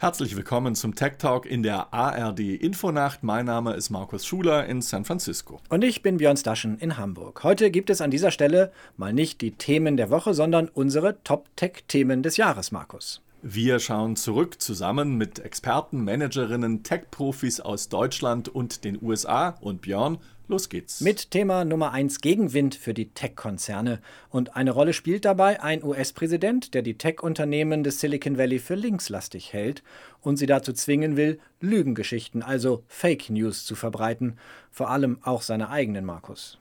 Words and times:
Herzlich 0.00 0.36
willkommen 0.36 0.76
zum 0.76 0.94
Tech 0.94 1.14
Talk 1.18 1.44
in 1.44 1.64
der 1.64 1.92
ARD 1.92 2.38
Infonacht. 2.38 3.24
Mein 3.24 3.46
Name 3.46 3.74
ist 3.74 3.90
Markus 3.90 4.24
Schuler 4.24 4.64
in 4.66 4.80
San 4.80 5.04
Francisco. 5.04 5.60
Und 5.70 5.82
ich 5.82 6.02
bin 6.02 6.18
Björn 6.18 6.36
Staschen 6.36 6.78
in 6.78 6.98
Hamburg. 6.98 7.42
Heute 7.42 7.72
gibt 7.72 7.90
es 7.90 8.00
an 8.00 8.12
dieser 8.12 8.30
Stelle 8.30 8.70
mal 8.96 9.12
nicht 9.12 9.40
die 9.40 9.50
Themen 9.50 9.96
der 9.96 10.08
Woche, 10.08 10.34
sondern 10.34 10.68
unsere 10.68 11.20
Top-Tech-Themen 11.24 12.22
des 12.22 12.36
Jahres, 12.36 12.70
Markus. 12.70 13.22
Wir 13.42 13.80
schauen 13.80 14.14
zurück 14.14 14.62
zusammen 14.62 15.16
mit 15.16 15.40
Experten, 15.40 16.04
Managerinnen, 16.04 16.84
Tech-Profis 16.84 17.58
aus 17.58 17.88
Deutschland 17.88 18.48
und 18.48 18.84
den 18.84 19.02
USA. 19.02 19.56
Und 19.60 19.82
Björn, 19.82 20.18
los 20.48 20.68
geht's. 20.68 21.00
Mit 21.00 21.30
Thema 21.30 21.64
Nummer 21.64 21.92
1 21.92 22.20
Gegenwind 22.20 22.74
für 22.74 22.94
die 22.94 23.10
Tech-Konzerne. 23.10 24.00
Und 24.30 24.56
eine 24.56 24.70
Rolle 24.70 24.92
spielt 24.92 25.24
dabei 25.24 25.62
ein 25.62 25.84
US-Präsident, 25.84 26.74
der 26.74 26.82
die 26.82 26.98
Tech-Unternehmen 26.98 27.84
des 27.84 28.00
Silicon 28.00 28.38
Valley 28.38 28.58
für 28.58 28.74
linkslastig 28.74 29.52
hält 29.52 29.82
und 30.20 30.36
sie 30.36 30.46
dazu 30.46 30.72
zwingen 30.72 31.16
will, 31.16 31.38
Lügengeschichten, 31.60 32.42
also 32.42 32.82
Fake 32.88 33.30
News 33.30 33.64
zu 33.64 33.74
verbreiten. 33.74 34.38
Vor 34.70 34.90
allem 34.90 35.18
auch 35.22 35.42
seine 35.42 35.70
eigenen, 35.70 36.04
Markus. 36.04 36.58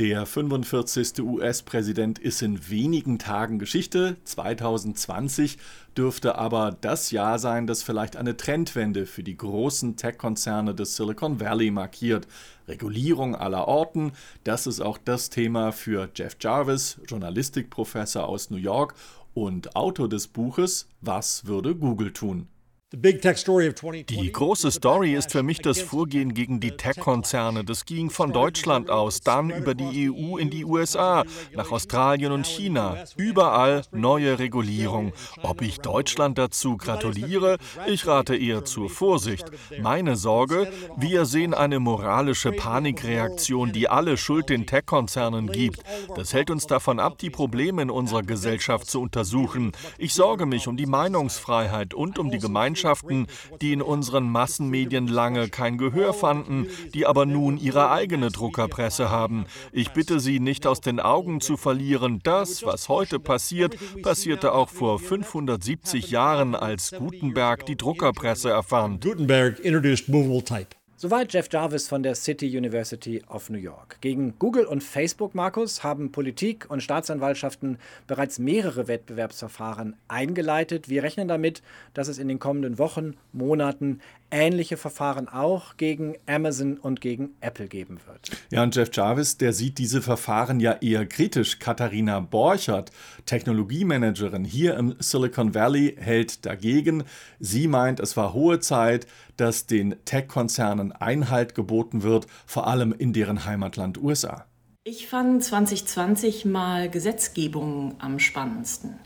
Der 0.00 0.24
45. 0.24 1.20
US-Präsident 1.20 2.18
ist 2.18 2.40
in 2.40 2.70
wenigen 2.70 3.18
Tagen 3.18 3.58
Geschichte. 3.58 4.16
2020 4.24 5.58
dürfte 5.94 6.36
aber 6.36 6.74
das 6.80 7.10
Jahr 7.10 7.38
sein, 7.38 7.66
das 7.66 7.82
vielleicht 7.82 8.16
eine 8.16 8.34
Trendwende 8.34 9.04
für 9.04 9.22
die 9.22 9.36
großen 9.36 9.96
Tech-Konzerne 9.96 10.74
des 10.74 10.96
Silicon 10.96 11.38
Valley 11.38 11.70
markiert. 11.70 12.26
Regulierung 12.66 13.36
aller 13.36 13.68
Orten, 13.68 14.12
das 14.42 14.66
ist 14.66 14.80
auch 14.80 14.96
das 14.96 15.28
Thema 15.28 15.70
für 15.70 16.08
Jeff 16.14 16.38
Jarvis, 16.40 16.98
Journalistikprofessor 17.06 18.26
aus 18.26 18.48
New 18.48 18.56
York 18.56 18.94
und 19.34 19.76
Autor 19.76 20.08
des 20.08 20.28
Buches 20.28 20.88
Was 21.02 21.44
würde 21.44 21.76
Google 21.76 22.14
tun? 22.14 22.48
Die 22.92 24.32
große 24.32 24.70
Story 24.72 25.14
ist 25.14 25.30
für 25.30 25.44
mich 25.44 25.60
das 25.60 25.80
Vorgehen 25.80 26.34
gegen 26.34 26.58
die 26.58 26.72
Tech-Konzerne. 26.72 27.62
Das 27.62 27.84
ging 27.84 28.10
von 28.10 28.32
Deutschland 28.32 28.90
aus, 28.90 29.20
dann 29.20 29.50
über 29.50 29.76
die 29.76 30.10
EU 30.10 30.38
in 30.38 30.50
die 30.50 30.64
USA, 30.64 31.22
nach 31.54 31.70
Australien 31.70 32.32
und 32.32 32.48
China. 32.48 32.96
Überall 33.16 33.82
neue 33.92 34.40
Regulierung. 34.40 35.12
Ob 35.44 35.62
ich 35.62 35.78
Deutschland 35.78 36.36
dazu 36.36 36.76
gratuliere? 36.76 37.58
Ich 37.86 38.08
rate 38.08 38.34
eher 38.34 38.64
zur 38.64 38.90
Vorsicht. 38.90 39.44
Meine 39.80 40.16
Sorge, 40.16 40.68
wir 40.96 41.26
sehen 41.26 41.54
eine 41.54 41.78
moralische 41.78 42.50
Panikreaktion, 42.50 43.70
die 43.70 43.88
alle 43.88 44.16
Schuld 44.16 44.48
den 44.48 44.66
Tech-Konzernen 44.66 45.52
gibt. 45.52 45.80
Das 46.16 46.34
hält 46.34 46.50
uns 46.50 46.66
davon 46.66 46.98
ab, 46.98 47.18
die 47.18 47.30
Probleme 47.30 47.82
in 47.82 47.90
unserer 47.90 48.24
Gesellschaft 48.24 48.90
zu 48.90 49.00
untersuchen. 49.00 49.70
Ich 49.96 50.12
sorge 50.12 50.44
mich 50.44 50.66
um 50.66 50.76
die 50.76 50.86
Meinungsfreiheit 50.86 51.94
und 51.94 52.18
um 52.18 52.32
die 52.32 52.38
Gemeinschaft 52.38 52.79
Botschaften, 52.80 53.26
die 53.60 53.72
in 53.72 53.82
unseren 53.82 54.30
Massenmedien 54.30 55.06
lange 55.06 55.48
kein 55.48 55.76
Gehör 55.76 56.14
fanden, 56.14 56.66
die 56.94 57.06
aber 57.06 57.26
nun 57.26 57.58
ihre 57.58 57.90
eigene 57.90 58.30
Druckerpresse 58.30 59.10
haben. 59.10 59.44
Ich 59.72 59.90
bitte 59.90 60.18
Sie, 60.20 60.40
nicht 60.40 60.66
aus 60.66 60.80
den 60.80 60.98
Augen 60.98 61.40
zu 61.40 61.56
verlieren, 61.56 62.20
das, 62.22 62.64
was 62.64 62.88
heute 62.88 63.20
passiert, 63.20 63.76
passierte 64.02 64.52
auch 64.52 64.70
vor 64.70 64.98
570 64.98 66.10
Jahren, 66.10 66.54
als 66.54 66.92
Gutenberg 66.92 67.66
die 67.66 67.76
Druckerpresse 67.76 68.50
erfand. 68.50 69.04
Gutenberg 69.04 69.58
introduced 69.60 70.08
movable 70.08 70.42
type. 70.42 70.79
Soweit 71.02 71.32
Jeff 71.32 71.48
Jarvis 71.50 71.88
von 71.88 72.02
der 72.02 72.14
City 72.14 72.54
University 72.58 73.22
of 73.26 73.48
New 73.48 73.56
York. 73.56 73.96
Gegen 74.02 74.38
Google 74.38 74.66
und 74.66 74.84
Facebook, 74.84 75.34
Markus, 75.34 75.82
haben 75.82 76.12
Politik 76.12 76.66
und 76.68 76.82
Staatsanwaltschaften 76.82 77.78
bereits 78.06 78.38
mehrere 78.38 78.86
Wettbewerbsverfahren 78.86 79.96
eingeleitet. 80.08 80.90
Wir 80.90 81.02
rechnen 81.02 81.26
damit, 81.26 81.62
dass 81.94 82.08
es 82.08 82.18
in 82.18 82.28
den 82.28 82.38
kommenden 82.38 82.78
Wochen, 82.78 83.16
Monaten 83.32 84.00
ähnliche 84.30 84.76
Verfahren 84.76 85.28
auch 85.28 85.76
gegen 85.76 86.16
Amazon 86.26 86.78
und 86.78 87.00
gegen 87.00 87.30
Apple 87.40 87.68
geben 87.68 87.98
wird. 88.06 88.30
Ja, 88.50 88.62
und 88.62 88.74
Jeff 88.74 88.90
Jarvis, 88.92 89.38
der 89.38 89.52
sieht 89.52 89.78
diese 89.78 90.02
Verfahren 90.02 90.60
ja 90.60 90.72
eher 90.72 91.06
kritisch. 91.06 91.58
Katharina 91.58 92.20
Borchert, 92.20 92.90
Technologiemanagerin 93.26 94.44
hier 94.44 94.76
im 94.76 94.96
Silicon 94.98 95.54
Valley, 95.54 95.96
hält 95.98 96.46
dagegen. 96.46 97.04
Sie 97.38 97.68
meint, 97.68 98.00
es 98.00 98.16
war 98.16 98.32
hohe 98.32 98.60
Zeit, 98.60 99.06
dass 99.36 99.66
den 99.66 99.96
Tech-Konzernen 100.04 100.92
Einhalt 100.92 101.54
geboten 101.54 102.02
wird, 102.02 102.26
vor 102.46 102.66
allem 102.66 102.92
in 102.92 103.12
deren 103.12 103.44
Heimatland 103.44 104.02
USA. 104.02 104.46
Ich 104.92 105.06
fand 105.06 105.44
2020 105.44 106.46
mal 106.46 106.90
Gesetzgebung 106.90 107.94
am 108.00 108.18
spannendsten. 108.18 108.98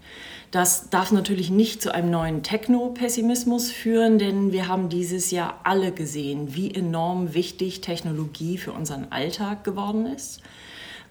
Das 0.50 0.88
darf 0.88 1.12
natürlich 1.12 1.50
nicht 1.50 1.82
zu 1.82 1.92
einem 1.92 2.08
neuen 2.10 2.42
Techno-Pessimismus 2.42 3.70
führen, 3.70 4.18
denn 4.18 4.50
wir 4.50 4.66
haben 4.66 4.88
dieses 4.88 5.30
Jahr 5.30 5.60
alle 5.64 5.92
gesehen, 5.92 6.54
wie 6.54 6.74
enorm 6.74 7.34
wichtig 7.34 7.82
Technologie 7.82 8.56
für 8.56 8.72
unseren 8.72 9.12
Alltag 9.12 9.62
geworden 9.62 10.06
ist. 10.06 10.40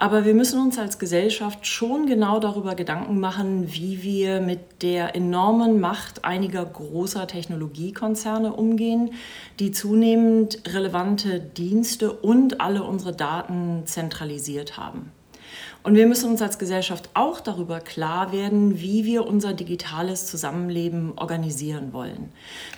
Aber 0.03 0.25
wir 0.25 0.33
müssen 0.33 0.59
uns 0.59 0.77
als 0.77 0.99
Gesellschaft 0.99 1.65
schon 1.65 2.07
genau 2.07 2.37
darüber 2.41 2.75
Gedanken 2.75 3.21
machen, 3.21 3.71
wie 3.71 4.03
wir 4.03 4.41
mit 4.41 4.81
der 4.81 5.15
enormen 5.15 5.79
Macht 5.79 6.25
einiger 6.25 6.65
großer 6.65 7.25
Technologiekonzerne 7.25 8.51
umgehen, 8.51 9.13
die 9.61 9.71
zunehmend 9.71 10.61
relevante 10.67 11.39
Dienste 11.39 12.11
und 12.11 12.59
alle 12.59 12.83
unsere 12.83 13.15
Daten 13.15 13.83
zentralisiert 13.85 14.75
haben. 14.75 15.13
Und 15.83 15.95
wir 15.95 16.07
müssen 16.07 16.31
uns 16.31 16.41
als 16.41 16.59
Gesellschaft 16.59 17.09
auch 17.13 17.41
darüber 17.41 17.81
klar 17.81 18.31
werden, 18.31 18.79
wie 18.79 19.03
wir 19.03 19.27
unser 19.27 19.53
digitales 19.53 20.27
Zusammenleben 20.27 21.11
organisieren 21.17 21.91
wollen. 21.91 22.31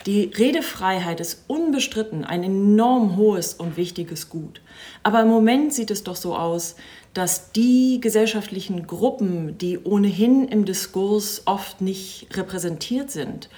Die 0.06 0.24
Redefreiheit 0.24 1.20
ist 1.20 1.44
unbestritten 1.46 2.24
ein 2.24 2.42
enorm 2.42 3.16
hohes 3.16 3.54
und 3.54 3.76
wichtiges 3.76 4.28
Gut. 4.28 4.60
Aber 5.04 5.22
im 5.22 5.28
Moment 5.28 5.72
sieht 5.72 5.92
es 5.92 6.02
doch 6.02 6.16
so 6.16 6.34
aus, 6.34 6.74
dass 7.14 7.52
die 7.52 8.00
gesellschaftlichen 8.00 8.88
Gruppen, 8.88 9.56
die 9.56 9.78
ohnehin 9.78 10.48
im 10.48 10.64
Diskurs 10.64 11.42
oft 11.46 11.80
nicht 11.80 12.26
repräsentiert 12.36 13.12
sind, 13.12 13.48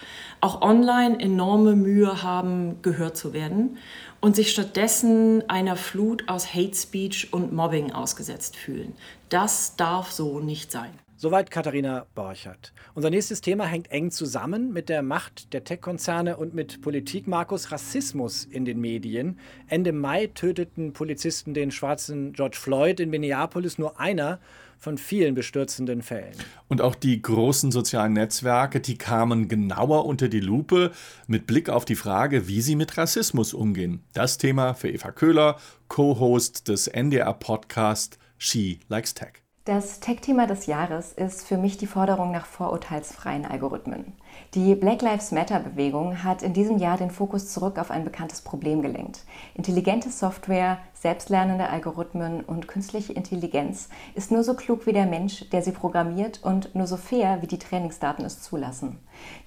auch 0.40 0.60
online 0.60 1.18
enorme 1.18 1.74
Mühe 1.74 2.22
haben, 2.22 2.80
gehört 2.82 3.16
zu 3.16 3.32
werden 3.32 3.78
und 4.20 4.36
sich 4.36 4.50
stattdessen 4.50 5.48
einer 5.48 5.76
Flut 5.76 6.28
aus 6.28 6.54
Hate 6.54 6.74
Speech 6.74 7.32
und 7.32 7.52
Mobbing 7.52 7.92
ausgesetzt 7.92 8.56
fühlen. 8.56 8.94
Das 9.28 9.76
darf 9.76 10.10
so 10.10 10.40
nicht 10.40 10.72
sein. 10.72 10.90
Soweit 11.20 11.50
Katharina 11.50 12.06
Borchert. 12.14 12.72
Unser 12.94 13.10
nächstes 13.10 13.40
Thema 13.40 13.64
hängt 13.66 13.90
eng 13.90 14.12
zusammen 14.12 14.72
mit 14.72 14.88
der 14.88 15.02
Macht 15.02 15.52
der 15.52 15.64
Tech-Konzerne 15.64 16.36
und 16.36 16.54
mit 16.54 16.80
Politik 16.80 17.26
Markus 17.26 17.72
Rassismus 17.72 18.44
in 18.44 18.64
den 18.64 18.80
Medien. 18.80 19.40
Ende 19.66 19.90
Mai 19.90 20.28
töteten 20.28 20.92
Polizisten 20.92 21.54
den 21.54 21.72
schwarzen 21.72 22.34
George 22.34 22.56
Floyd 22.56 23.00
in 23.00 23.10
Minneapolis, 23.10 23.78
nur 23.78 23.98
einer 23.98 24.38
von 24.78 24.96
vielen 24.96 25.34
bestürzenden 25.34 26.02
Fällen. 26.02 26.34
Und 26.68 26.80
auch 26.80 26.94
die 26.94 27.20
großen 27.20 27.72
sozialen 27.72 28.12
Netzwerke, 28.14 28.80
die 28.80 28.96
kamen 28.96 29.48
genauer 29.48 30.06
unter 30.06 30.28
die 30.28 30.40
Lupe 30.40 30.92
mit 31.26 31.46
Blick 31.46 31.68
auf 31.68 31.84
die 31.84 31.96
Frage, 31.96 32.48
wie 32.48 32.60
sie 32.60 32.76
mit 32.76 32.96
Rassismus 32.96 33.52
umgehen. 33.54 34.02
Das 34.12 34.38
Thema 34.38 34.74
für 34.74 34.90
Eva 34.90 35.10
Köhler, 35.10 35.56
Co-Host 35.88 36.68
des 36.68 36.86
NDR-Podcast 36.86 38.18
She 38.38 38.80
Likes 38.88 39.14
Tech. 39.14 39.42
Das 39.68 40.00
Tech-Thema 40.00 40.46
des 40.46 40.64
Jahres 40.64 41.12
ist 41.12 41.46
für 41.46 41.58
mich 41.58 41.76
die 41.76 41.86
Forderung 41.86 42.30
nach 42.30 42.46
vorurteilsfreien 42.46 43.44
Algorithmen. 43.44 44.14
Die 44.54 44.74
Black 44.74 45.02
Lives 45.02 45.30
Matter-Bewegung 45.30 46.24
hat 46.24 46.42
in 46.42 46.54
diesem 46.54 46.78
Jahr 46.78 46.96
den 46.96 47.10
Fokus 47.10 47.52
zurück 47.52 47.78
auf 47.78 47.90
ein 47.90 48.04
bekanntes 48.04 48.40
Problem 48.40 48.80
gelenkt. 48.80 49.26
Intelligente 49.52 50.08
Software, 50.08 50.78
selbstlernende 51.00 51.68
Algorithmen 51.68 52.40
und 52.40 52.66
künstliche 52.66 53.12
Intelligenz 53.12 53.88
ist 54.14 54.32
nur 54.32 54.42
so 54.42 54.54
klug 54.54 54.86
wie 54.86 54.92
der 54.92 55.06
Mensch, 55.06 55.48
der 55.50 55.62
sie 55.62 55.70
programmiert 55.70 56.40
und 56.42 56.74
nur 56.74 56.86
so 56.86 56.96
fair, 56.96 57.40
wie 57.40 57.46
die 57.46 57.58
Trainingsdaten 57.58 58.24
es 58.24 58.42
zulassen. 58.42 58.98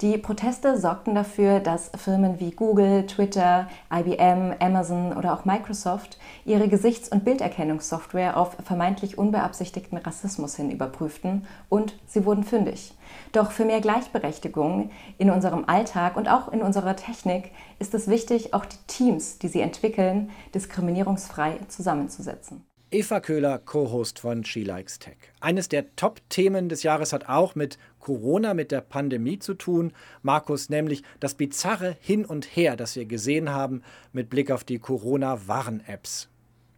Die 0.01 0.17
Proteste 0.17 0.79
sorgten 0.79 1.15
dafür, 1.15 1.59
dass 1.59 1.91
Firmen 1.97 2.39
wie 2.39 2.51
Google, 2.51 3.05
Twitter, 3.05 3.67
IBM, 3.93 4.53
Amazon 4.59 5.13
oder 5.13 5.33
auch 5.33 5.45
Microsoft 5.45 6.17
ihre 6.45 6.69
Gesichts- 6.69 7.09
und 7.09 7.25
Bilderkennungssoftware 7.25 8.37
auf 8.37 8.55
vermeintlich 8.63 9.17
unbeabsichtigten 9.17 9.97
Rassismus 9.97 10.55
hin 10.55 10.71
überprüften 10.71 11.45
und 11.69 11.97
sie 12.07 12.25
wurden 12.25 12.43
fündig. 12.43 12.93
Doch 13.31 13.51
für 13.51 13.65
mehr 13.65 13.81
Gleichberechtigung 13.81 14.91
in 15.17 15.29
unserem 15.29 15.65
Alltag 15.65 16.17
und 16.17 16.27
auch 16.27 16.51
in 16.51 16.61
unserer 16.61 16.95
Technik 16.95 17.51
ist 17.79 17.93
es 17.93 18.07
wichtig, 18.07 18.53
auch 18.53 18.65
die 18.65 18.77
Teams, 18.87 19.39
die 19.39 19.47
sie 19.47 19.61
entwickeln, 19.61 20.31
diskriminierungsfrei 20.53 21.57
zusammenzusetzen. 21.67 22.65
Eva 22.93 23.21
Köhler, 23.21 23.57
Co-Host 23.57 24.19
von 24.19 24.43
She 24.43 24.63
Likes 24.63 24.99
Tech. 24.99 25.15
Eines 25.39 25.69
der 25.69 25.95
Top-Themen 25.95 26.67
des 26.67 26.83
Jahres 26.83 27.13
hat 27.13 27.29
auch 27.29 27.55
mit 27.55 27.77
Corona, 27.99 28.53
mit 28.53 28.69
der 28.69 28.81
Pandemie 28.81 29.39
zu 29.39 29.53
tun. 29.53 29.93
Markus, 30.23 30.67
nämlich 30.67 31.01
das 31.21 31.35
bizarre 31.35 31.95
Hin 32.01 32.25
und 32.25 32.53
Her, 32.53 32.75
das 32.75 32.97
wir 32.97 33.05
gesehen 33.05 33.49
haben 33.49 33.81
mit 34.11 34.29
Blick 34.29 34.51
auf 34.51 34.65
die 34.65 34.79
Corona-Warn-Apps. 34.79 36.30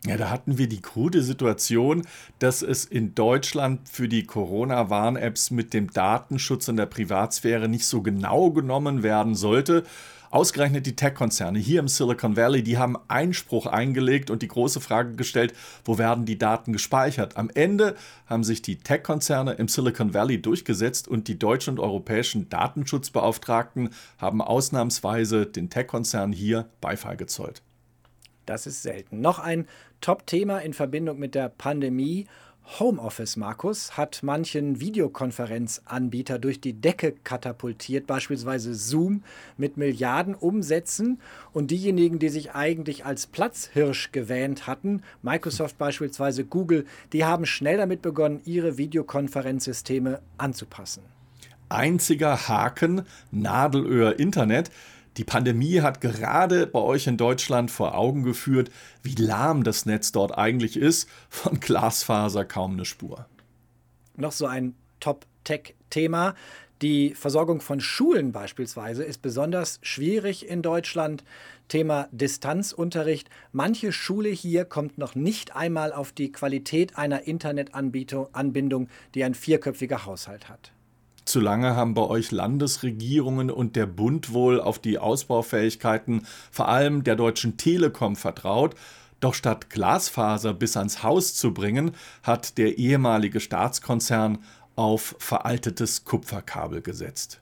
Ja, 0.05 0.17
da 0.17 0.29
hatten 0.29 0.57
wir 0.57 0.67
die 0.67 0.81
krude 0.81 1.23
Situation, 1.23 2.05
dass 2.39 2.61
es 2.61 2.83
in 2.83 3.15
Deutschland 3.15 3.87
für 3.87 4.09
die 4.09 4.25
Corona-Warn-Apps 4.25 5.49
mit 5.49 5.73
dem 5.73 5.93
Datenschutz 5.93 6.67
und 6.67 6.75
der 6.75 6.87
Privatsphäre 6.87 7.69
nicht 7.69 7.85
so 7.85 8.01
genau 8.01 8.51
genommen 8.51 9.01
werden 9.01 9.33
sollte. 9.33 9.85
Ausgerechnet 10.29 10.85
die 10.87 10.97
Tech-Konzerne 10.97 11.57
hier 11.57 11.79
im 11.79 11.87
Silicon 11.87 12.35
Valley, 12.35 12.63
die 12.63 12.77
haben 12.77 12.97
Einspruch 13.07 13.65
eingelegt 13.65 14.29
und 14.29 14.41
die 14.41 14.47
große 14.49 14.81
Frage 14.81 15.15
gestellt, 15.15 15.53
wo 15.85 15.97
werden 15.97 16.25
die 16.25 16.37
Daten 16.39 16.73
gespeichert? 16.73 17.37
Am 17.37 17.49
Ende 17.53 17.95
haben 18.25 18.43
sich 18.43 18.61
die 18.61 18.79
Tech-Konzerne 18.79 19.53
im 19.53 19.69
Silicon 19.69 20.13
Valley 20.13 20.41
durchgesetzt 20.41 21.07
und 21.07 21.29
die 21.29 21.39
deutschen 21.39 21.75
und 21.75 21.79
europäischen 21.79 22.49
Datenschutzbeauftragten 22.49 23.91
haben 24.17 24.41
ausnahmsweise 24.41 25.45
den 25.45 25.69
Tech-Konzernen 25.69 26.33
hier 26.33 26.67
Beifall 26.81 27.15
gezollt. 27.15 27.61
Das 28.45 28.67
ist 28.67 28.81
selten. 28.83 29.21
Noch 29.21 29.39
ein 29.39 29.67
Top-Thema 30.03 30.59
in 30.59 30.73
Verbindung 30.73 31.17
mit 31.17 31.33
der 31.33 31.47
Pandemie. 31.47 32.27
Homeoffice, 32.77 33.37
Markus, 33.37 33.95
hat 33.95 34.19
manchen 34.21 34.81
Videokonferenzanbieter 34.81 36.39
durch 36.39 36.59
die 36.59 36.73
Decke 36.73 37.13
katapultiert, 37.23 38.05
beispielsweise 38.05 38.75
Zoom 38.75 39.23
mit 39.57 39.77
Milliarden 39.77 40.35
Umsätzen. 40.35 41.21
Und 41.53 41.71
diejenigen, 41.71 42.19
die 42.19 42.27
sich 42.27 42.51
eigentlich 42.53 43.05
als 43.05 43.27
Platzhirsch 43.27 44.11
gewähnt 44.11 44.67
hatten, 44.67 45.03
Microsoft 45.21 45.77
beispielsweise, 45.77 46.43
Google, 46.43 46.85
die 47.13 47.23
haben 47.23 47.45
schnell 47.45 47.77
damit 47.77 48.01
begonnen, 48.01 48.41
ihre 48.43 48.77
Videokonferenzsysteme 48.77 50.19
anzupassen. 50.37 51.03
Einziger 51.69 52.49
Haken, 52.49 53.03
Nadelöhr 53.31 54.19
Internet. 54.19 54.69
Die 55.17 55.23
Pandemie 55.23 55.81
hat 55.81 56.01
gerade 56.01 56.65
bei 56.65 56.79
euch 56.79 57.05
in 57.05 57.17
Deutschland 57.17 57.69
vor 57.69 57.95
Augen 57.95 58.23
geführt, 58.23 58.71
wie 59.03 59.13
lahm 59.13 59.63
das 59.63 59.85
Netz 59.85 60.11
dort 60.11 60.35
eigentlich 60.37 60.75
ist. 60.75 61.07
Von 61.29 61.59
Glasfaser 61.59 62.45
kaum 62.45 62.73
eine 62.73 62.85
Spur. 62.85 63.27
Noch 64.15 64.31
so 64.31 64.47
ein 64.47 64.75
Top-Tech-Thema. 64.99 66.33
Die 66.81 67.13
Versorgung 67.13 67.61
von 67.61 67.79
Schulen 67.79 68.31
beispielsweise 68.31 69.03
ist 69.03 69.21
besonders 69.21 69.79
schwierig 69.83 70.49
in 70.49 70.61
Deutschland. 70.61 71.23
Thema 71.67 72.09
Distanzunterricht. 72.11 73.29
Manche 73.51 73.91
Schule 73.91 74.29
hier 74.29 74.65
kommt 74.65 74.97
noch 74.97 75.15
nicht 75.15 75.55
einmal 75.55 75.93
auf 75.93 76.11
die 76.11 76.31
Qualität 76.31 76.97
einer 76.97 77.27
Internetanbindung, 77.27 78.89
die 79.15 79.23
ein 79.23 79.33
vierköpfiger 79.33 80.05
Haushalt 80.05 80.49
hat. 80.49 80.73
Zu 81.33 81.39
lange 81.39 81.75
haben 81.75 81.95
bei 81.95 82.03
euch 82.03 82.29
Landesregierungen 82.29 83.49
und 83.49 83.75
der 83.75 83.87
Bund 83.87 84.33
wohl 84.33 84.61
auf 84.61 84.77
die 84.77 84.99
Ausbaufähigkeiten 84.99 86.27
vor 86.51 86.69
allem 86.69 87.03
der 87.03 87.15
Deutschen 87.15 87.57
Telekom 87.57 88.15
vertraut. 88.15 88.75
Doch 89.19 89.33
statt 89.33 89.71
Glasfaser 89.71 90.53
bis 90.53 90.77
ans 90.77 91.01
Haus 91.01 91.33
zu 91.33 91.51
bringen, 91.51 91.93
hat 92.21 92.59
der 92.59 92.77
ehemalige 92.77 93.39
Staatskonzern 93.39 94.43
auf 94.75 95.15
veraltetes 95.17 96.05
Kupferkabel 96.05 96.83
gesetzt. 96.83 97.41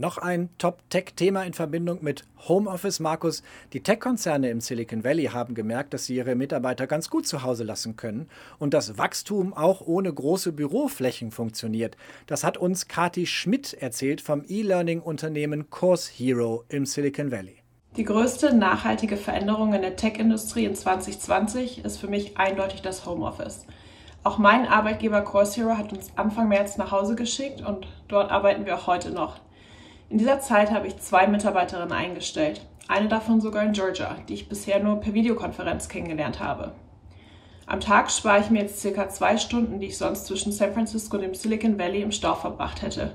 Noch 0.00 0.18
ein 0.18 0.48
Top-Tech-Thema 0.58 1.42
in 1.42 1.54
Verbindung 1.54 2.04
mit 2.04 2.22
Homeoffice, 2.46 3.00
Markus. 3.00 3.42
Die 3.72 3.82
Tech-Konzerne 3.82 4.48
im 4.48 4.60
Silicon 4.60 5.02
Valley 5.02 5.24
haben 5.24 5.54
gemerkt, 5.54 5.92
dass 5.92 6.04
sie 6.04 6.14
ihre 6.14 6.36
Mitarbeiter 6.36 6.86
ganz 6.86 7.10
gut 7.10 7.26
zu 7.26 7.42
Hause 7.42 7.64
lassen 7.64 7.96
können 7.96 8.28
und 8.60 8.74
dass 8.74 8.96
Wachstum 8.96 9.52
auch 9.52 9.80
ohne 9.80 10.14
große 10.14 10.52
Büroflächen 10.52 11.32
funktioniert. 11.32 11.96
Das 12.28 12.44
hat 12.44 12.56
uns 12.56 12.86
Kati 12.86 13.26
Schmidt 13.26 13.74
erzählt 13.74 14.20
vom 14.20 14.44
E-Learning-Unternehmen 14.46 15.68
Course 15.68 16.12
Hero 16.14 16.62
im 16.68 16.86
Silicon 16.86 17.32
Valley. 17.32 17.56
Die 17.96 18.04
größte 18.04 18.54
nachhaltige 18.54 19.16
Veränderung 19.16 19.74
in 19.74 19.82
der 19.82 19.96
Tech-Industrie 19.96 20.66
in 20.66 20.76
2020 20.76 21.84
ist 21.84 21.96
für 21.96 22.06
mich 22.06 22.38
eindeutig 22.38 22.82
das 22.82 23.04
Homeoffice. 23.04 23.66
Auch 24.22 24.38
mein 24.38 24.68
Arbeitgeber 24.68 25.22
Course 25.22 25.56
Hero 25.56 25.76
hat 25.76 25.92
uns 25.92 26.12
Anfang 26.14 26.46
März 26.46 26.76
nach 26.76 26.92
Hause 26.92 27.16
geschickt 27.16 27.62
und 27.62 27.88
dort 28.06 28.30
arbeiten 28.30 28.64
wir 28.64 28.76
auch 28.76 28.86
heute 28.86 29.10
noch. 29.10 29.40
In 30.10 30.16
dieser 30.16 30.40
Zeit 30.40 30.70
habe 30.70 30.86
ich 30.86 30.96
zwei 30.98 31.26
Mitarbeiterinnen 31.26 31.92
eingestellt, 31.92 32.62
eine 32.88 33.08
davon 33.08 33.42
sogar 33.42 33.62
in 33.64 33.72
Georgia, 33.72 34.16
die 34.26 34.34
ich 34.34 34.48
bisher 34.48 34.82
nur 34.82 35.00
per 35.00 35.12
Videokonferenz 35.12 35.90
kennengelernt 35.90 36.40
habe. 36.40 36.72
Am 37.66 37.80
Tag 37.80 38.10
spare 38.10 38.40
ich 38.40 38.48
mir 38.48 38.62
jetzt 38.62 38.80
circa 38.80 39.10
zwei 39.10 39.36
Stunden, 39.36 39.80
die 39.80 39.88
ich 39.88 39.98
sonst 39.98 40.24
zwischen 40.24 40.52
San 40.52 40.72
Francisco 40.72 41.16
und 41.16 41.22
dem 41.22 41.34
Silicon 41.34 41.78
Valley 41.78 42.00
im 42.00 42.12
Stau 42.12 42.34
verbracht 42.34 42.80
hätte. 42.80 43.12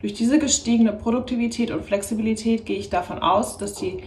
Durch 0.00 0.14
diese 0.14 0.38
gestiegene 0.38 0.94
Produktivität 0.94 1.70
und 1.70 1.84
Flexibilität 1.84 2.64
gehe 2.64 2.78
ich 2.78 2.88
davon 2.88 3.18
aus, 3.18 3.58
dass 3.58 3.74
die 3.74 4.02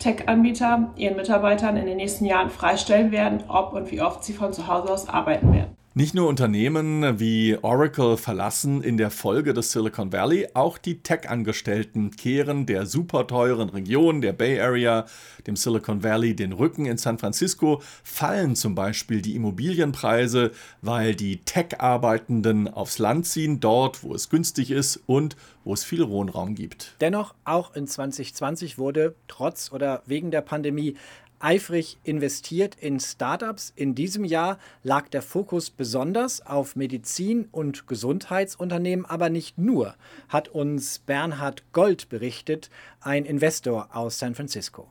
Tech-Anbieter 0.00 0.92
ihren 0.96 1.16
Mitarbeitern 1.16 1.76
in 1.76 1.86
den 1.86 1.98
nächsten 1.98 2.24
Jahren 2.24 2.50
freistellen 2.50 3.12
werden, 3.12 3.44
ob 3.46 3.72
und 3.72 3.92
wie 3.92 4.02
oft 4.02 4.24
sie 4.24 4.32
von 4.32 4.52
zu 4.52 4.66
Hause 4.66 4.92
aus 4.92 5.08
arbeiten 5.08 5.52
werden. 5.52 5.75
Nicht 5.98 6.14
nur 6.14 6.28
Unternehmen 6.28 7.20
wie 7.20 7.56
Oracle 7.62 8.18
verlassen 8.18 8.82
in 8.82 8.98
der 8.98 9.10
Folge 9.10 9.54
des 9.54 9.72
Silicon 9.72 10.12
Valley, 10.12 10.46
auch 10.52 10.76
die 10.76 11.00
Tech-Angestellten 11.00 12.10
kehren 12.10 12.66
der 12.66 12.84
super 12.84 13.26
teuren 13.26 13.70
Region, 13.70 14.20
der 14.20 14.34
Bay 14.34 14.60
Area, 14.60 15.06
dem 15.46 15.56
Silicon 15.56 16.02
Valley 16.02 16.36
den 16.36 16.52
Rücken. 16.52 16.84
In 16.84 16.98
San 16.98 17.16
Francisco 17.16 17.80
fallen 18.04 18.56
zum 18.56 18.74
Beispiel 18.74 19.22
die 19.22 19.36
Immobilienpreise, 19.36 20.50
weil 20.82 21.14
die 21.14 21.38
Tech-Arbeitenden 21.38 22.68
aufs 22.68 22.98
Land 22.98 23.24
ziehen, 23.24 23.60
dort, 23.60 24.02
wo 24.02 24.14
es 24.14 24.28
günstig 24.28 24.72
ist 24.72 25.00
und 25.06 25.34
wo 25.64 25.72
es 25.72 25.82
viel 25.82 26.06
Wohnraum 26.10 26.54
gibt. 26.54 26.94
Dennoch, 27.00 27.34
auch 27.46 27.74
in 27.74 27.86
2020 27.86 28.76
wurde 28.76 29.14
trotz 29.28 29.72
oder 29.72 30.02
wegen 30.04 30.30
der 30.30 30.42
Pandemie 30.42 30.94
eifrig 31.40 31.98
investiert 32.04 32.76
in 32.80 33.00
Startups. 33.00 33.72
In 33.76 33.94
diesem 33.94 34.24
Jahr 34.24 34.58
lag 34.82 35.08
der 35.08 35.22
Fokus 35.22 35.70
besonders 35.70 36.44
auf 36.46 36.76
Medizin- 36.76 37.48
und 37.52 37.86
Gesundheitsunternehmen, 37.86 39.06
aber 39.06 39.30
nicht 39.30 39.58
nur, 39.58 39.94
hat 40.28 40.48
uns 40.48 40.98
Bernhard 40.98 41.62
Gold 41.72 42.08
berichtet, 42.08 42.70
ein 43.00 43.24
Investor 43.24 43.88
aus 43.92 44.18
San 44.18 44.34
Francisco. 44.34 44.88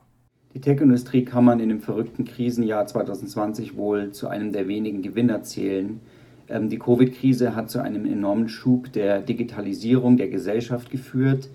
Die 0.54 0.60
Tech-Industrie 0.60 1.24
kann 1.24 1.44
man 1.44 1.60
in 1.60 1.68
dem 1.68 1.80
verrückten 1.80 2.24
Krisenjahr 2.24 2.86
2020 2.86 3.76
wohl 3.76 4.12
zu 4.12 4.28
einem 4.28 4.52
der 4.52 4.68
wenigen 4.68 5.02
Gewinner 5.02 5.42
zählen. 5.42 6.00
Ähm, 6.48 6.68
die 6.68 6.78
Covid-Krise 6.78 7.54
hat 7.54 7.70
zu 7.70 7.80
einem 7.80 8.06
enormen 8.06 8.48
Schub 8.48 8.92
der 8.92 9.20
Digitalisierung 9.20 10.16
der 10.16 10.28
Gesellschaft 10.28 10.90
geführt. 10.90 11.48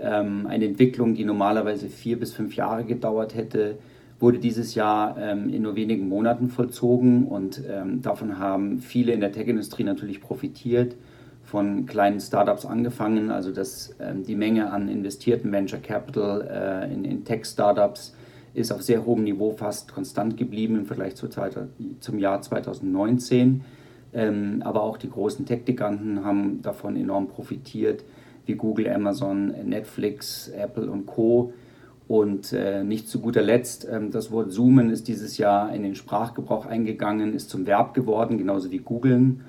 Ähm, 0.00 0.46
eine 0.46 0.66
Entwicklung, 0.66 1.14
die 1.14 1.24
normalerweise 1.24 1.88
vier 1.88 2.18
bis 2.18 2.32
fünf 2.32 2.54
Jahre 2.54 2.84
gedauert 2.84 3.34
hätte, 3.34 3.78
wurde 4.20 4.38
dieses 4.38 4.74
Jahr 4.74 5.16
ähm, 5.18 5.48
in 5.48 5.62
nur 5.62 5.76
wenigen 5.76 6.08
Monaten 6.08 6.48
vollzogen 6.48 7.26
und 7.26 7.62
ähm, 7.68 8.02
davon 8.02 8.38
haben 8.38 8.80
viele 8.80 9.12
in 9.12 9.20
der 9.20 9.32
Tech-Industrie 9.32 9.84
natürlich 9.84 10.20
profitiert, 10.20 10.96
von 11.44 11.86
kleinen 11.86 12.20
Startups 12.20 12.66
angefangen, 12.66 13.30
also 13.30 13.52
dass 13.52 13.94
ähm, 14.00 14.24
die 14.24 14.34
Menge 14.34 14.70
an 14.70 14.88
investierten 14.88 15.50
Venture 15.50 15.78
Capital 15.78 16.46
äh, 16.50 16.92
in, 16.92 17.04
in 17.04 17.24
Tech-Startups 17.24 18.14
ist 18.54 18.72
auf 18.72 18.82
sehr 18.82 19.06
hohem 19.06 19.24
Niveau 19.24 19.52
fast 19.52 19.92
konstant 19.92 20.36
geblieben 20.36 20.76
im 20.76 20.86
Vergleich 20.86 21.14
zu, 21.14 21.28
zum 22.00 22.18
Jahr 22.18 22.42
2019. 22.42 23.62
Ähm, 24.12 24.62
aber 24.64 24.82
auch 24.82 24.96
die 24.96 25.08
großen 25.08 25.46
Tech-Giganten 25.46 26.24
haben 26.24 26.60
davon 26.62 26.96
enorm 26.96 27.28
profitiert, 27.28 28.04
wie 28.46 28.54
Google, 28.54 28.88
Amazon, 28.88 29.54
Netflix, 29.64 30.48
Apple 30.48 30.90
und 30.90 31.06
Co 31.06 31.52
und 32.08 32.54
äh, 32.54 32.82
nicht 32.82 33.06
zu 33.06 33.20
guter 33.20 33.42
Letzt, 33.42 33.86
ähm, 33.88 34.10
das 34.10 34.32
Wort 34.32 34.50
Zoomen 34.50 34.88
ist 34.88 35.08
dieses 35.08 35.36
Jahr 35.36 35.74
in 35.74 35.82
den 35.82 35.94
Sprachgebrauch 35.94 36.64
eingegangen, 36.64 37.34
ist 37.34 37.50
zum 37.50 37.66
Verb 37.66 37.92
geworden, 37.92 38.38
genauso 38.38 38.70
wie 38.70 38.78
Googlen. 38.78 39.42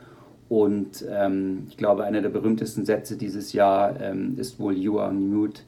Und 0.50 1.06
ähm, 1.10 1.68
ich 1.70 1.78
glaube, 1.78 2.04
einer 2.04 2.22
der 2.22 2.30
berühmtesten 2.30 2.84
Sätze 2.84 3.16
dieses 3.16 3.54
Jahr 3.54 4.00
ähm, 4.02 4.34
ist 4.38 4.60
wohl 4.60 4.76
You 4.76 5.00
are 5.00 5.14
mute, 5.14 5.62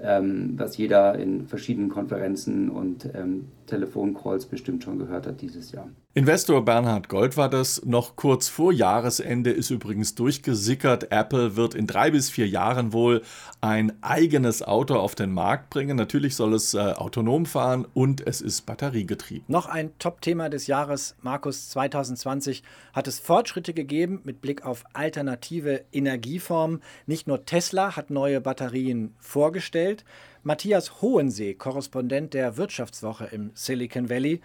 ähm, 0.00 0.54
was 0.56 0.78
jeder 0.78 1.18
in 1.18 1.46
verschiedenen 1.46 1.90
Konferenzen 1.90 2.70
und 2.70 3.06
ähm, 3.14 3.46
Telefoncalls 3.70 4.46
bestimmt 4.46 4.84
schon 4.84 4.98
gehört 4.98 5.26
hat 5.26 5.40
dieses 5.40 5.72
Jahr. 5.72 5.88
Investor 6.12 6.64
Bernhard 6.64 7.08
Gold 7.08 7.36
war 7.36 7.48
das. 7.48 7.84
Noch 7.84 8.16
kurz 8.16 8.48
vor 8.48 8.72
Jahresende 8.72 9.52
ist 9.52 9.70
übrigens 9.70 10.16
durchgesickert, 10.16 11.12
Apple 11.12 11.54
wird 11.54 11.76
in 11.76 11.86
drei 11.86 12.10
bis 12.10 12.30
vier 12.30 12.48
Jahren 12.48 12.92
wohl 12.92 13.22
ein 13.60 13.92
eigenes 14.02 14.62
Auto 14.62 14.96
auf 14.96 15.14
den 15.14 15.32
Markt 15.32 15.70
bringen. 15.70 15.96
Natürlich 15.96 16.34
soll 16.34 16.54
es 16.54 16.74
äh, 16.74 16.78
autonom 16.78 17.46
fahren 17.46 17.86
und 17.94 18.26
es 18.26 18.40
ist 18.40 18.66
batteriegetrieben. 18.66 19.44
Noch 19.46 19.66
ein 19.66 19.96
Top-Thema 20.00 20.48
des 20.48 20.66
Jahres, 20.66 21.14
Markus 21.22 21.68
2020, 21.68 22.64
hat 22.92 23.06
es 23.06 23.20
Fortschritte 23.20 23.72
gegeben 23.72 24.20
mit 24.24 24.40
Blick 24.40 24.66
auf 24.66 24.82
alternative 24.94 25.84
Energieformen. 25.92 26.82
Nicht 27.06 27.28
nur 27.28 27.44
Tesla 27.44 27.94
hat 27.94 28.10
neue 28.10 28.40
Batterien 28.40 29.14
vorgestellt. 29.20 30.04
Matthias 30.42 31.02
Hohensee, 31.02 31.52
Korrespondent 31.52 32.32
der 32.32 32.56
Wirtschaftswoche 32.56 33.26
im 33.26 33.50
Silicon 33.54 34.08
Valley, 34.08 34.40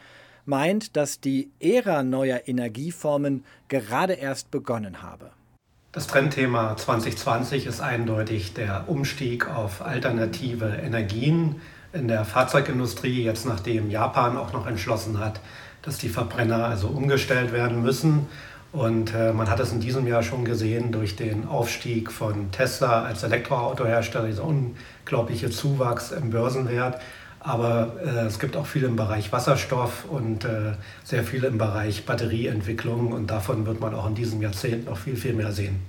meint, 0.46 0.98
dass 0.98 1.22
die 1.22 1.50
Ära 1.60 2.04
neuer 2.04 2.42
Energieformen 2.48 3.46
gerade 3.70 4.14
erst 4.14 4.52
begonnen 4.52 5.02
habe. 5.02 5.32
Das 5.94 6.08
Trendthema 6.08 6.76
2020 6.76 7.66
ist 7.66 7.80
eindeutig 7.80 8.54
der 8.54 8.90
Umstieg 8.90 9.48
auf 9.48 9.82
alternative 9.82 10.66
Energien 10.66 11.62
in 11.94 12.10
der 12.10 12.26
Fahrzeugindustrie, 12.26 13.24
jetzt 13.24 13.46
nachdem 13.46 13.90
Japan 13.90 14.36
auch 14.36 14.52
noch 14.52 14.68
entschlossen 14.68 15.20
hat, 15.20 15.40
dass 15.82 15.98
die 15.98 16.10
Verbrenner 16.10 16.66
also 16.66 16.88
umgestellt 16.88 17.54
werden 17.54 17.82
müssen. 17.82 18.28
Und 18.76 19.14
äh, 19.14 19.32
man 19.32 19.50
hat 19.50 19.62
es 19.62 19.72
in 19.72 19.80
diesem 19.80 20.06
Jahr 20.06 20.22
schon 20.22 20.44
gesehen 20.44 20.92
durch 20.92 21.16
den 21.16 21.48
Aufstieg 21.48 22.12
von 22.12 22.52
Tesla 22.52 23.04
als 23.04 23.24
Elektroautohersteller, 23.24 24.28
dieser 24.28 24.44
unglaubliche 24.44 25.50
Zuwachs 25.50 26.12
im 26.12 26.30
Börsenwert. 26.30 27.02
Aber 27.40 27.94
äh, 28.04 28.26
es 28.26 28.38
gibt 28.38 28.58
auch 28.58 28.66
viel 28.66 28.84
im 28.84 28.98
Bereich 28.98 29.32
Wasserstoff 29.32 30.04
und 30.10 30.44
äh, 30.44 30.74
sehr 31.06 31.24
viel 31.24 31.46
im 31.46 31.58
Bereich 31.58 32.06
Batterieentwicklung. 32.06 33.14
Und 33.14 33.28
davon 33.28 33.66
wird 33.66 33.80
man 33.80 33.96
auch 33.96 34.08
in 34.08 34.16
diesem 34.16 34.42
Jahrzehnt 34.42 34.88
noch 34.88 34.98
viel, 34.98 35.16
viel 35.16 35.34
mehr 35.34 35.54
sehen. 35.54 35.80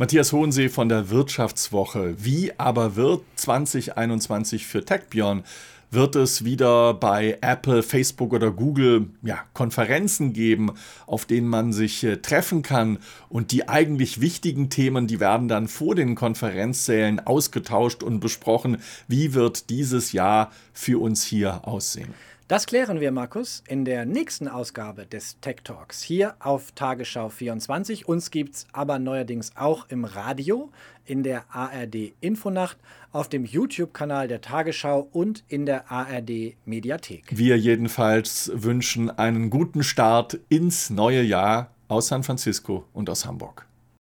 Matthias 0.00 0.32
Hohensee 0.32 0.70
von 0.70 0.88
der 0.88 1.10
Wirtschaftswoche. 1.10 2.14
Wie 2.16 2.58
aber 2.58 2.96
wird 2.96 3.20
2021 3.36 4.66
für 4.66 4.82
TechBjörn? 4.82 5.44
Wird 5.90 6.16
es 6.16 6.42
wieder 6.42 6.94
bei 6.94 7.36
Apple, 7.42 7.82
Facebook 7.82 8.32
oder 8.32 8.50
Google 8.50 9.10
ja, 9.20 9.40
Konferenzen 9.52 10.32
geben, 10.32 10.72
auf 11.04 11.26
denen 11.26 11.48
man 11.48 11.74
sich 11.74 12.02
äh, 12.02 12.16
treffen 12.16 12.62
kann 12.62 12.98
und 13.28 13.52
die 13.52 13.68
eigentlich 13.68 14.22
wichtigen 14.22 14.70
Themen, 14.70 15.06
die 15.06 15.20
werden 15.20 15.48
dann 15.48 15.68
vor 15.68 15.94
den 15.94 16.14
Konferenzsälen 16.14 17.20
ausgetauscht 17.20 18.02
und 18.02 18.20
besprochen. 18.20 18.78
Wie 19.06 19.34
wird 19.34 19.68
dieses 19.68 20.12
Jahr 20.12 20.50
für 20.72 20.98
uns 20.98 21.24
hier 21.24 21.68
aussehen? 21.68 22.14
Das 22.50 22.66
klären 22.66 22.98
wir, 22.98 23.12
Markus, 23.12 23.62
in 23.68 23.84
der 23.84 24.04
nächsten 24.04 24.48
Ausgabe 24.48 25.06
des 25.06 25.38
Tech 25.40 25.58
Talks 25.62 26.02
hier 26.02 26.34
auf 26.40 26.72
Tagesschau 26.72 27.28
24. 27.28 28.08
Uns 28.08 28.32
gibt 28.32 28.56
es 28.56 28.66
aber 28.72 28.98
neuerdings 28.98 29.52
auch 29.54 29.88
im 29.88 30.04
Radio, 30.04 30.72
in 31.04 31.22
der 31.22 31.44
ARD 31.54 32.12
Infonacht, 32.20 32.76
auf 33.12 33.28
dem 33.28 33.44
YouTube-Kanal 33.44 34.26
der 34.26 34.40
Tagesschau 34.40 35.08
und 35.12 35.44
in 35.46 35.64
der 35.64 35.92
ARD 35.92 36.56
Mediathek. 36.64 37.26
Wir 37.30 37.56
jedenfalls 37.56 38.50
wünschen 38.52 39.10
einen 39.10 39.50
guten 39.50 39.84
Start 39.84 40.40
ins 40.48 40.90
neue 40.90 41.22
Jahr 41.22 41.70
aus 41.86 42.08
San 42.08 42.24
Francisco 42.24 42.84
und 42.92 43.08
aus 43.10 43.26
Hamburg. 43.26 43.69